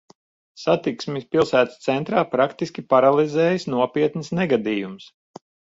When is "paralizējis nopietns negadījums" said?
2.95-5.11